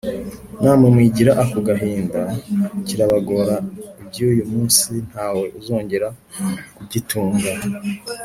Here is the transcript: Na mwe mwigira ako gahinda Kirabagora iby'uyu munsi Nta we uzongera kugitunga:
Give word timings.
Na 0.61 0.71
mwe 0.77 0.87
mwigira 0.95 1.31
ako 1.43 1.57
gahinda 1.67 2.21
Kirabagora 2.85 3.55
iby'uyu 4.01 4.43
munsi 4.51 4.89
Nta 5.09 5.27
we 5.37 5.45
uzongera 5.59 6.07
kugitunga: 6.75 7.49